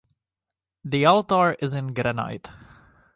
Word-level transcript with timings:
The 0.83 1.05
altar 1.05 1.55
is 1.59 1.73
in 1.73 1.93
granite. 1.93 2.49